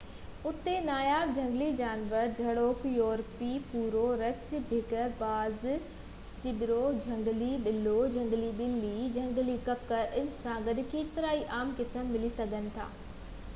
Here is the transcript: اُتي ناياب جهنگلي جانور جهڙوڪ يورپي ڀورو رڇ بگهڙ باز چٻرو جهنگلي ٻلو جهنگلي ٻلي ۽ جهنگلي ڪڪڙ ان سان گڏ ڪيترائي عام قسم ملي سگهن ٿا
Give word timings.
اُتي 0.49 0.71
ناياب 0.85 1.31
جهنگلي 1.33 1.65
جانور 1.79 2.31
جهڙوڪ 2.39 2.85
يورپي 2.91 3.49
ڀورو 3.73 4.01
رڇ 4.21 4.49
بگهڙ 4.71 5.03
باز 5.19 5.67
چٻرو 6.45 6.77
جهنگلي 7.03 7.49
ٻلو 7.67 7.95
جهنگلي 8.15 8.49
ٻلي 8.63 8.91
۽ 9.01 9.09
جهنگلي 9.19 9.59
ڪڪڙ 9.69 9.99
ان 10.23 10.31
سان 10.39 10.63
گڏ 10.71 10.81
ڪيترائي 10.95 11.45
عام 11.59 11.75
قسم 11.83 12.09
ملي 12.17 12.33
سگهن 12.41 12.67
ٿا 12.79 12.89